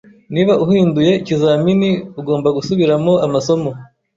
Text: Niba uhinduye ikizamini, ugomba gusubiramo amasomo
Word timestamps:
Niba 0.33 0.53
uhinduye 0.65 1.11
ikizamini, 1.21 1.89
ugomba 2.19 2.49
gusubiramo 2.57 3.13
amasomo 3.25 3.69